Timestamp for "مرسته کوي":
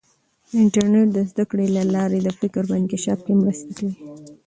3.41-3.93